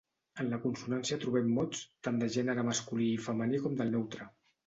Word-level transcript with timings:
En 0.43 0.47
la 0.51 0.57
consonàntica 0.61 1.17
trobem 1.25 1.51
mots 1.57 1.83
tant 2.07 2.17
de 2.23 2.31
gènere 2.37 2.65
masculí 2.71 3.11
i 3.17 3.21
femení 3.29 3.63
com 3.67 3.79
del 3.83 3.95
neutre. 3.97 4.27